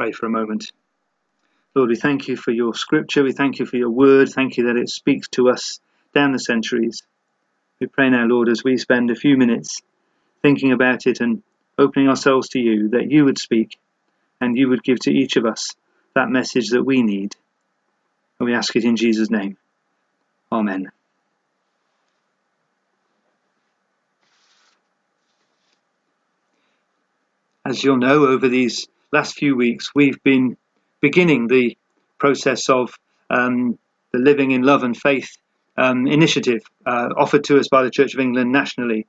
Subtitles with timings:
[0.00, 0.72] pray for a moment.
[1.74, 3.22] Lord, we thank you for your scripture.
[3.22, 4.30] We thank you for your word.
[4.30, 5.78] Thank you that it speaks to us
[6.14, 7.02] down the centuries.
[7.80, 9.82] We pray now, Lord, as we spend a few minutes
[10.40, 11.42] thinking about it and
[11.76, 13.78] opening ourselves to you, that you would speak
[14.40, 15.74] and you would give to each of us
[16.14, 17.36] that message that we need.
[18.38, 19.58] And we ask it in Jesus' name.
[20.50, 20.90] Amen.
[27.66, 30.56] As you'll know, over these last few weeks, we've been
[31.00, 31.76] beginning the
[32.18, 32.94] process of
[33.28, 33.78] um,
[34.12, 35.36] the Living in Love and Faith
[35.76, 39.06] um, initiative uh, offered to us by the Church of England nationally.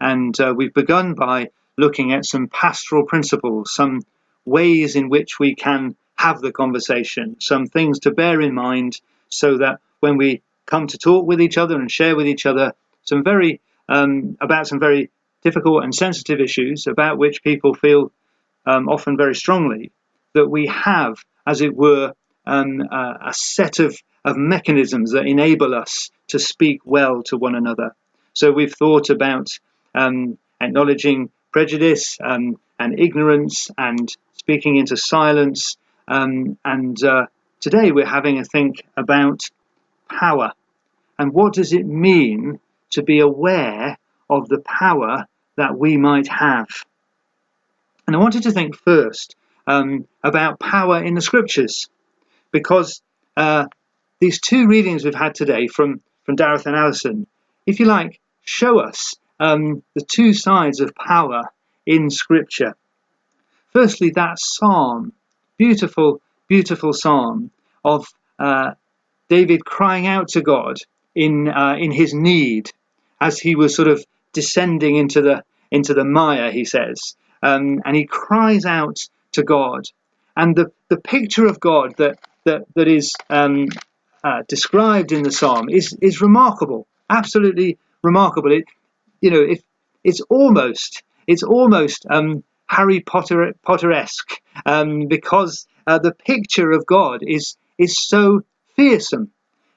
[0.00, 4.02] And uh, we've begun by looking at some pastoral principles, some
[4.44, 9.58] ways in which we can have the conversation, some things to bear in mind so
[9.58, 13.24] that when we come to talk with each other and share with each other some
[13.24, 15.10] very um, about some very
[15.42, 18.12] difficult and sensitive issues about which people feel
[18.66, 19.92] um, often very strongly,
[20.34, 21.16] that we have,
[21.46, 22.12] as it were,
[22.46, 27.54] um, uh, a set of, of mechanisms that enable us to speak well to one
[27.54, 27.94] another.
[28.32, 29.48] So we've thought about
[29.94, 35.76] um, acknowledging prejudice um, and ignorance and speaking into silence.
[36.06, 37.26] Um, and uh,
[37.60, 39.42] today we're having a think about
[40.08, 40.52] power
[41.18, 42.58] and what does it mean
[42.90, 46.68] to be aware of the power that we might have.
[48.10, 49.36] And I wanted to think first
[49.68, 51.88] um, about power in the scriptures,
[52.50, 53.02] because
[53.36, 53.66] uh,
[54.18, 57.28] these two readings we've had today from, from Dareth and Alison,
[57.66, 61.42] if you like, show us um, the two sides of power
[61.86, 62.74] in scripture.
[63.72, 65.12] Firstly, that psalm,
[65.56, 67.52] beautiful, beautiful psalm
[67.84, 68.08] of
[68.40, 68.72] uh,
[69.28, 70.78] David crying out to God
[71.14, 72.72] in uh, in his need
[73.20, 77.96] as he was sort of descending into the into the mire, he says, um, and
[77.96, 78.98] he cries out
[79.32, 79.84] to God.
[80.36, 83.68] And the, the picture of God that that that is um,
[84.24, 88.52] uh, described in the psalm is is remarkable, absolutely remarkable.
[88.52, 88.64] It,
[89.20, 89.62] you know, it,
[90.04, 97.20] it's almost it's almost um, Harry Potter Potteresque um, because uh, the picture of God
[97.26, 98.42] is is so
[98.76, 99.30] fearsome.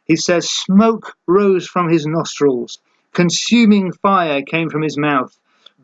[0.05, 2.79] He says, "Smoke rose from his nostrils,
[3.13, 5.37] consuming fire came from his mouth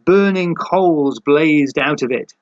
[0.09, 2.33] burning coals blazed out of it.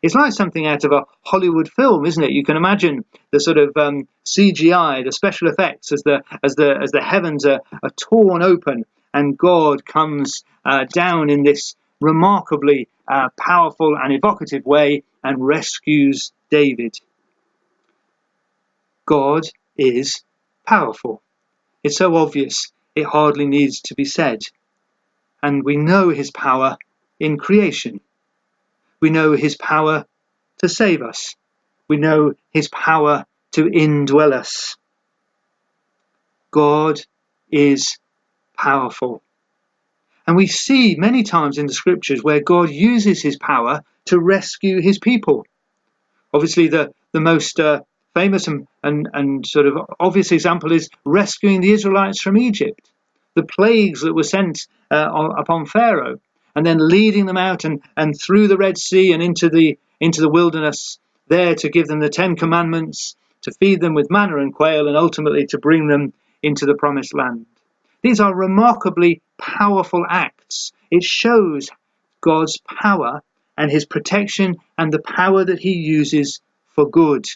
[0.00, 2.30] It's like something out of a Hollywood film, isn't it?
[2.30, 6.78] You can imagine the sort of um, CGI, the special effects, as the as the
[6.80, 12.88] as the heavens are, are torn open and God comes uh, down in this remarkably
[13.08, 16.94] uh, powerful and evocative way and rescues David.
[19.04, 19.42] God
[19.76, 20.22] is
[20.64, 21.22] powerful.
[21.82, 24.42] It's so obvious it hardly needs to be said.
[25.42, 26.76] And we know his power
[27.18, 28.00] in creation.
[29.00, 30.06] We know his power
[30.58, 31.34] to save us.
[31.88, 34.76] We know his power to indwell us.
[36.50, 37.00] God
[37.50, 37.98] is
[38.56, 39.22] powerful.
[40.26, 44.80] And we see many times in the scriptures where God uses his power to rescue
[44.80, 45.46] his people.
[46.32, 47.82] Obviously, the, the most uh,
[48.14, 52.90] famous and, and, and sort of obvious example is rescuing the Israelites from Egypt.
[53.34, 56.18] The plagues that were sent uh, upon Pharaoh
[56.56, 60.20] and then leading them out and, and through the Red Sea and into the into
[60.20, 64.52] the wilderness, there to give them the Ten Commandments, to feed them with manna and
[64.52, 66.12] quail, and ultimately to bring them
[66.42, 67.46] into the promised land.
[68.02, 70.72] These are remarkably powerful acts.
[70.90, 71.70] It shows
[72.20, 73.22] God's power
[73.56, 77.26] and his protection and the power that he uses for good.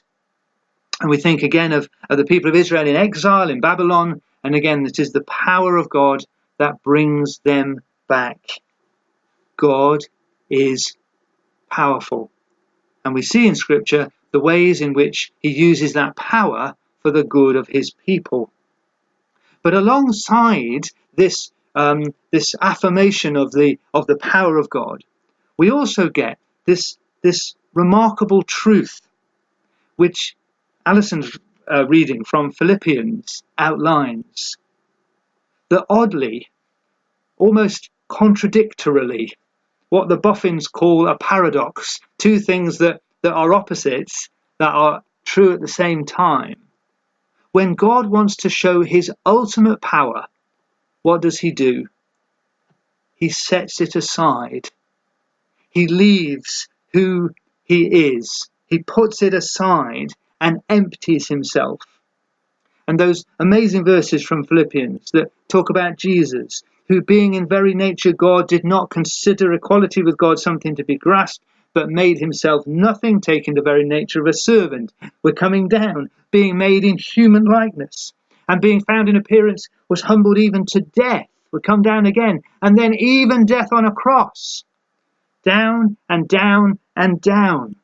[1.01, 4.55] And we think again of, of the people of Israel in exile in Babylon, and
[4.55, 6.25] again, it is the power of God
[6.59, 8.39] that brings them back.
[9.61, 10.01] God
[10.49, 10.97] is
[11.71, 12.31] powerful.
[13.05, 17.25] And we see in Scripture the ways in which he uses that power for the
[17.25, 18.51] good of his people.
[19.63, 20.85] But alongside
[21.15, 25.05] this, um, this affirmation of the, of the power of God,
[25.59, 29.03] we also get this, this remarkable truth,
[29.97, 30.37] which
[30.87, 31.39] Alison's
[31.71, 34.57] uh, reading from Philippians outlines.
[35.69, 36.49] That oddly,
[37.37, 39.35] almost contradictorily,
[39.91, 45.53] what the boffins call a paradox, two things that, that are opposites that are true
[45.53, 46.57] at the same time.
[47.53, 50.27] When God wants to show his ultimate power,
[51.03, 51.87] what does he do?
[53.17, 54.71] He sets it aside.
[55.69, 57.31] He leaves who
[57.65, 58.49] he is.
[58.67, 61.81] He puts it aside and empties himself.
[62.87, 68.13] And those amazing verses from Philippians that talk about Jesus, who being in very nature
[68.13, 73.21] God did not consider equality with God something to be grasped, but made himself nothing,
[73.21, 74.93] taking the very nature of a servant.
[75.23, 78.13] We're coming down, being made in human likeness,
[78.49, 81.29] and being found in appearance was humbled even to death.
[81.53, 84.65] We come down again, and then even death on a cross.
[85.45, 87.77] Down and down and down.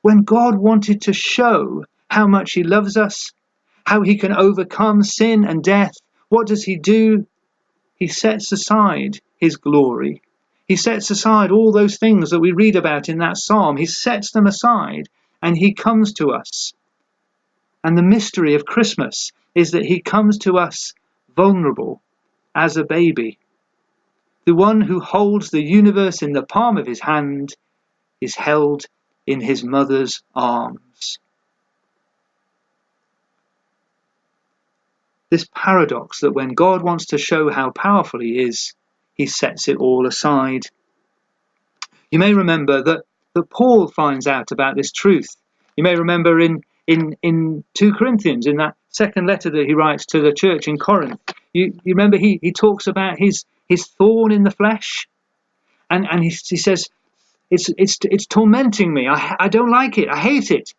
[0.00, 3.32] When God wanted to show how much He loves us,
[3.84, 5.92] how He can overcome sin and death,
[6.30, 7.26] what does He do?
[7.96, 10.22] He sets aside His glory
[10.66, 13.76] he sets aside all those things that we read about in that psalm.
[13.76, 15.08] He sets them aside
[15.40, 16.72] and he comes to us.
[17.84, 20.92] And the mystery of Christmas is that he comes to us
[21.36, 22.02] vulnerable
[22.54, 23.38] as a baby.
[24.44, 27.54] The one who holds the universe in the palm of his hand
[28.20, 28.86] is held
[29.24, 31.18] in his mother's arms.
[35.30, 38.74] This paradox that when God wants to show how powerful he is,
[39.14, 40.66] he sets it all aside.
[42.10, 45.28] You may remember that, that Paul finds out about this truth.
[45.76, 50.06] You may remember in, in, in 2 Corinthians, in that second letter that he writes
[50.06, 51.20] to the church in Corinth,
[51.52, 55.08] you, you remember he, he talks about his, his thorn in the flesh.
[55.90, 56.88] And, and he, he says,
[57.50, 59.08] it's, it's, it's tormenting me.
[59.08, 60.08] I, I don't like it.
[60.08, 60.72] I hate it.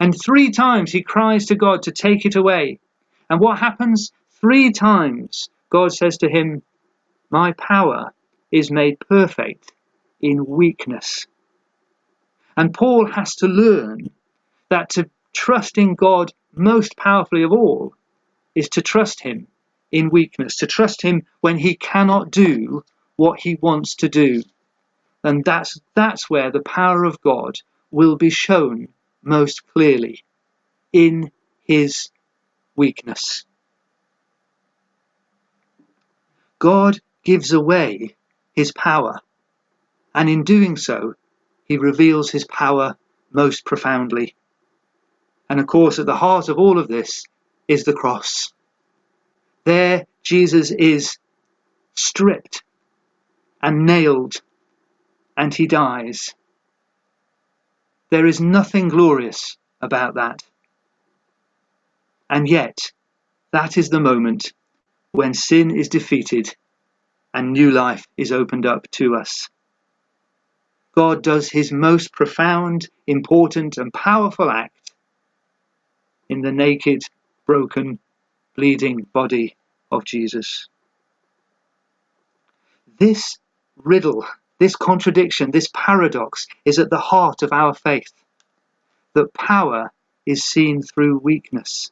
[0.00, 2.78] And three times he cries to God to take it away.
[3.32, 4.12] And what happens?
[4.42, 6.60] Three times God says to him,
[7.30, 8.12] my power
[8.50, 9.72] is made perfect
[10.20, 11.26] in weakness.
[12.58, 14.10] And Paul has to learn
[14.68, 17.94] that to trust in God most powerfully of all
[18.54, 19.46] is to trust Him
[19.90, 22.84] in weakness, to trust Him when He cannot do
[23.16, 24.42] what He wants to do.
[25.24, 27.54] And that's, that's where the power of God
[27.90, 28.88] will be shown
[29.22, 30.22] most clearly
[30.92, 31.32] in
[31.64, 32.10] His
[32.76, 33.44] weakness.
[36.58, 38.16] God gives away
[38.52, 39.20] his power,
[40.14, 41.14] and in doing so,
[41.64, 42.96] he reveals his power
[43.32, 44.34] most profoundly.
[45.48, 47.24] And of course, at the heart of all of this
[47.68, 48.52] is the cross.
[49.64, 51.18] There, Jesus is
[51.94, 52.62] stripped
[53.60, 54.40] and nailed,
[55.36, 56.34] and he dies.
[58.10, 60.42] There is nothing glorious about that.
[62.32, 62.78] And yet,
[63.52, 64.54] that is the moment
[65.10, 66.56] when sin is defeated
[67.34, 69.50] and new life is opened up to us.
[70.94, 74.94] God does his most profound, important, and powerful act
[76.30, 77.02] in the naked,
[77.44, 77.98] broken,
[78.56, 79.54] bleeding body
[79.90, 80.68] of Jesus.
[82.98, 83.36] This
[83.76, 84.26] riddle,
[84.58, 88.14] this contradiction, this paradox is at the heart of our faith
[89.12, 89.92] that power
[90.24, 91.90] is seen through weakness.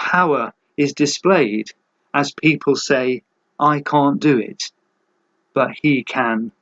[0.00, 1.68] Power is displayed
[2.14, 3.22] as people say,
[3.60, 4.72] I can't do it,
[5.52, 6.52] but He can.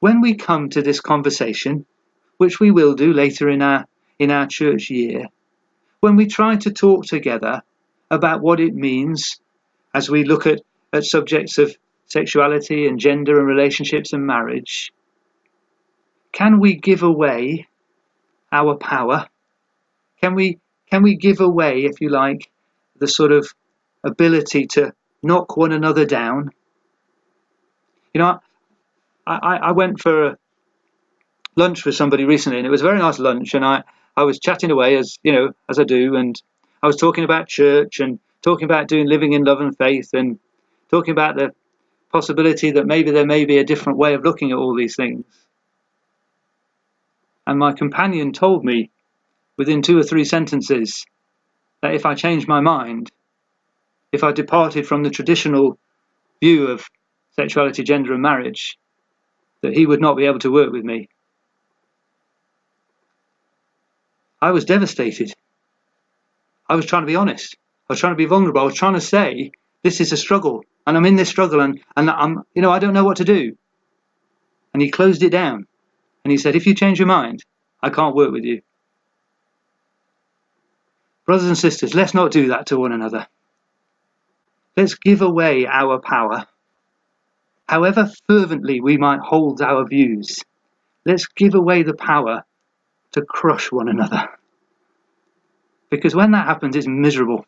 [0.00, 1.86] When we come to this conversation,
[2.38, 3.86] which we will do later in our,
[4.18, 5.28] in our church year,
[6.00, 7.62] when we try to talk together
[8.10, 9.40] about what it means
[9.94, 10.60] as we look at,
[10.92, 11.74] at subjects of
[12.06, 14.92] sexuality and gender and relationships and marriage,
[16.32, 17.68] can we give away
[18.50, 19.28] our power?
[20.22, 20.60] Can we
[20.90, 22.50] can we give away, if you like,
[22.98, 23.48] the sort of
[24.04, 24.92] ability to
[25.22, 26.50] knock one another down.
[28.14, 28.40] You know,
[29.26, 30.36] I, I went for
[31.56, 33.82] lunch with somebody recently, and it was a very nice lunch, and I,
[34.16, 36.40] I was chatting away as you know as I do, and
[36.82, 40.38] I was talking about church and talking about doing living in love and faith, and
[40.90, 41.52] talking about the
[42.12, 45.24] possibility that maybe there may be a different way of looking at all these things.
[47.46, 48.90] And my companion told me
[49.56, 51.04] within two or three sentences
[51.82, 53.10] that if I changed my mind,
[54.12, 55.78] if I departed from the traditional
[56.40, 56.86] view of
[57.36, 58.78] sexuality, gender, and marriage,
[59.62, 61.08] that he would not be able to work with me.
[64.40, 65.32] I was devastated.
[66.68, 67.56] I was trying to be honest.
[67.88, 68.60] I was trying to be vulnerable.
[68.60, 71.80] I was trying to say, this is a struggle, and I'm in this struggle, and,
[71.96, 73.56] and I'm, you know, I don't know what to do.
[74.72, 75.66] And he closed it down,
[76.24, 77.44] and he said, if you change your mind,
[77.82, 78.62] I can't work with you.
[81.24, 83.26] Brothers and sisters, let's not do that to one another.
[84.76, 86.46] Let's give away our power.
[87.68, 90.40] However fervently we might hold our views,
[91.04, 92.44] let's give away the power
[93.12, 94.28] to crush one another.
[95.90, 97.46] Because when that happens, it's miserable.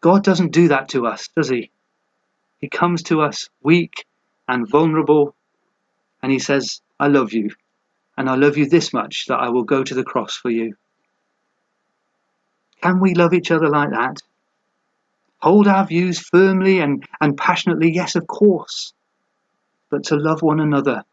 [0.00, 1.70] God doesn't do that to us, does He?
[2.58, 4.06] He comes to us weak
[4.48, 5.34] and vulnerable,
[6.22, 7.50] and He says, I love you,
[8.16, 10.74] and I love you this much that I will go to the cross for you.
[12.82, 14.16] Can we love each other like that?
[15.40, 18.92] hold our views firmly and, and passionately, yes, of course,
[19.90, 21.04] but to love one another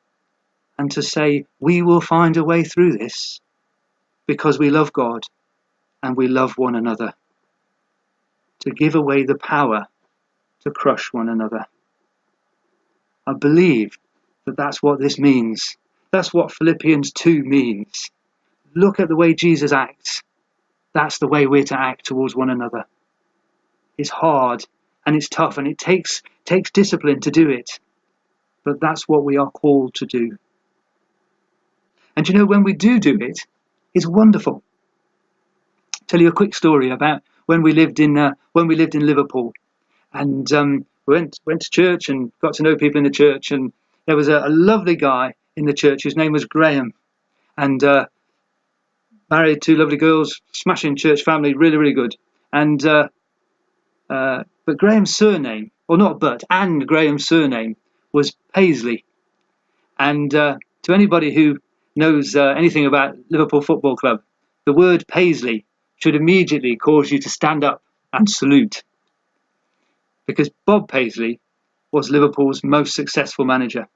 [0.77, 3.39] and to say, we will find a way through this
[4.27, 5.23] because we love God
[6.03, 7.13] and we love one another.
[8.61, 9.87] To give away the power
[10.61, 11.65] to crush one another.
[13.25, 13.97] I believe
[14.45, 15.77] that that's what this means.
[16.11, 18.09] That's what Philippians 2 means.
[18.75, 20.21] Look at the way Jesus acts.
[20.97, 22.85] That's the way we're to act towards one another.
[23.99, 24.65] It's hard
[25.05, 27.79] and it's tough and it takes takes discipline to do it.
[28.65, 30.39] But that's what we are called to do.
[32.15, 33.37] And you know when we do do it,
[33.93, 34.63] it's wonderful.
[35.93, 38.95] I'll tell you a quick story about when we lived in uh, when we lived
[38.95, 39.53] in Liverpool,
[40.13, 43.51] and um, we went went to church and got to know people in the church,
[43.51, 43.71] and
[44.07, 46.91] there was a, a lovely guy in the church whose name was Graham,
[47.55, 48.07] and uh,
[49.29, 52.15] married two lovely girls, smashing church family, really really good,
[52.51, 53.09] and uh,
[54.09, 57.75] uh, but Graham's surname, or not but, and Graham's surname
[58.13, 59.05] was Paisley,
[59.99, 61.57] and uh, to anybody who
[61.95, 64.21] knows uh, anything about Liverpool Football Club,
[64.65, 65.65] the word Paisley
[65.97, 67.81] should immediately cause you to stand up
[68.13, 68.83] and salute.
[70.25, 71.39] Because Bob Paisley
[71.91, 73.87] was Liverpool's most successful manager.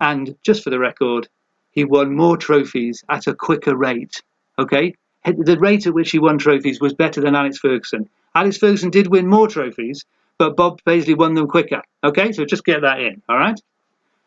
[0.00, 1.28] And just for the record,
[1.70, 4.22] he won more trophies at a quicker rate.
[4.58, 4.94] Okay?
[5.24, 8.08] The rate at which he won trophies was better than Alex Ferguson.
[8.34, 10.04] Alex Ferguson did win more trophies,
[10.38, 11.82] but Bob Paisley won them quicker.
[12.04, 12.32] Okay?
[12.32, 13.22] So just get that in.
[13.28, 13.60] All right?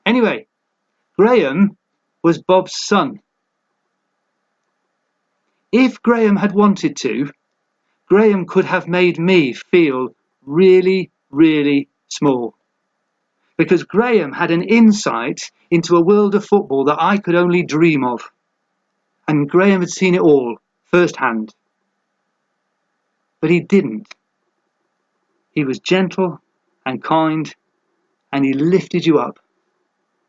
[0.05, 0.48] Anyway,
[1.17, 1.77] Graham
[2.24, 3.21] was Bob's son.
[5.71, 7.29] If Graham had wanted to,
[8.07, 12.55] Graham could have made me feel really, really small.
[13.55, 18.03] Because Graham had an insight into a world of football that I could only dream
[18.03, 18.31] of.
[19.29, 21.53] And Graham had seen it all firsthand.
[23.39, 24.15] But he didn't.
[25.51, 26.41] He was gentle
[26.83, 27.53] and kind,
[28.33, 29.38] and he lifted you up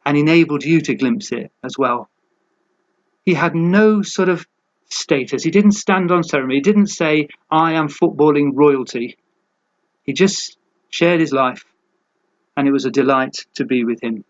[0.04, 2.10] and enabled you to glimpse it as well.
[3.24, 4.46] He had no sort of
[4.90, 5.42] status.
[5.44, 6.56] He didn't stand on ceremony.
[6.56, 9.16] He didn't say, I am footballing royalty.
[10.02, 10.58] He just
[10.90, 11.64] shared his life,
[12.54, 14.26] and it was a delight to be with him.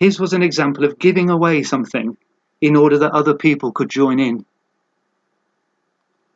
[0.00, 2.16] His was an example of giving away something
[2.62, 4.46] in order that other people could join in.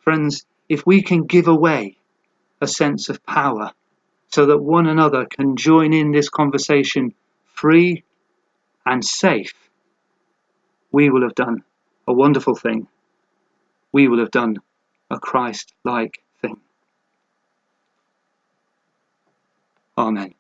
[0.00, 1.97] Friends, if we can give away
[2.61, 3.73] a sense of power
[4.28, 7.14] so that one another can join in this conversation
[7.47, 8.04] free
[8.85, 9.54] and safe,
[10.92, 11.64] we will have done
[12.06, 12.87] a wonderful thing.
[13.92, 14.59] We will have done
[15.11, 16.61] a Christ like thing.
[19.97, 20.35] Amen.